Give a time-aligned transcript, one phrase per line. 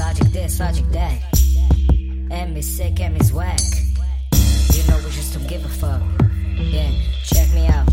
[0.00, 1.18] logic this, logic that.
[2.48, 3.60] Me sick, me's whack.
[4.72, 6.00] You know we just don't give a fuck.
[6.56, 6.90] Yeah,
[7.22, 7.86] check me out.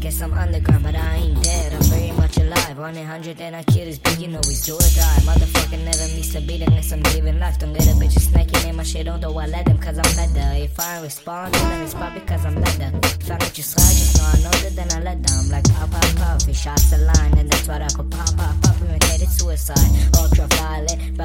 [0.00, 1.74] Guess I'm underground, but I ain't dead.
[1.74, 2.78] I'm very much alive.
[2.78, 5.20] 100 and I kill this beat, you know he's do or die.
[5.28, 7.58] Motherfucker never miss a beat unless I'm living life.
[7.58, 10.64] Don't get a bitch snacking in my shit, although I let them cause I'm better.
[10.64, 12.92] If I respond, then it's probably cause I'm leather.
[13.02, 15.50] If I let you slide, just know I know that then I let down.
[15.50, 18.54] Like pop, pop, pop, he shots the line, and that's what I call pop, pop,
[18.62, 18.76] pop.
[18.78, 19.90] Premeditated suicide,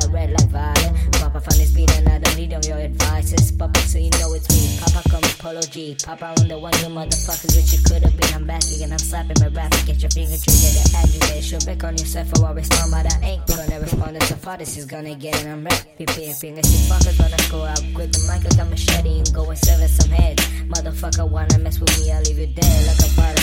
[0.09, 0.91] red like violet.
[1.13, 3.51] Papa find this beat and I don't need them, your advices.
[3.51, 4.77] Papa, so you know it's me.
[4.79, 5.95] Papa come apology.
[6.03, 8.33] Papa, I'm the one you motherfuckers which you could have been.
[8.33, 9.71] I'm back again, I'm slapping my rap.
[9.85, 11.43] Get your finger triggered and agitate.
[11.43, 14.17] Show back on yourself for what respond, but I ain't gonna respond.
[14.17, 15.47] It's so far, this is gonna get it.
[15.47, 15.65] I'm.
[15.65, 17.81] PP and fingers, you fuckers gonna go out.
[17.93, 20.43] Grip the mic like a machete and go and sever some heads.
[20.67, 23.34] Motherfucker, wanna mess with me, I'll leave you dead like a bottle.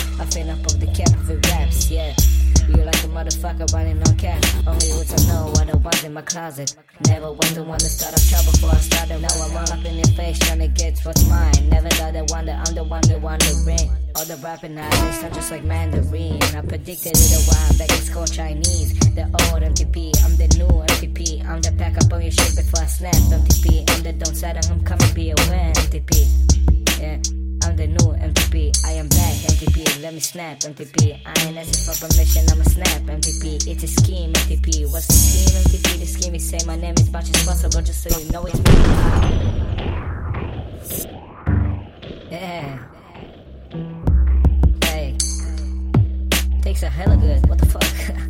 [3.43, 4.55] Motherfucker running on cash.
[4.67, 6.77] Only roots I know are the ones in my closet.
[7.07, 9.21] Never was the one to start up trouble before I started.
[9.21, 11.69] Now I'm all up in your face trying to get what's mine.
[11.69, 13.91] Never thought the one that I'm the one that wondering.
[14.17, 16.43] All the rapping nowadays sound just like Mandarin.
[16.55, 18.99] I predicted it a while back, it's called Chinese.
[19.15, 21.45] The old MTP, I'm the new MTP.
[21.47, 23.91] I'm the pack up on your shit before I snap MTP.
[23.91, 26.29] I'm the don't set I'm coming, be aware MTP.
[27.01, 27.19] Yeah.
[27.65, 28.75] I'm the new MTP.
[28.85, 29.02] I am
[30.13, 31.21] let me snap MVP.
[31.25, 33.67] I ain't asking for permission, I'ma snap MVP.
[33.67, 34.93] It's a scheme, MVP.
[34.93, 36.01] What's the scheme, MVP?
[36.01, 38.59] The scheme is say my name as much as possible, just so you know it's
[38.59, 38.73] me.
[42.31, 42.79] Yeah.
[44.85, 45.17] Hey.
[46.61, 47.49] Takes a hella good.
[47.49, 47.83] What the fuck?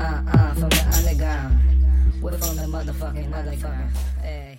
[0.00, 0.54] Uh, uh,
[2.20, 4.20] We're from the motherfucking.
[4.20, 4.58] Hey.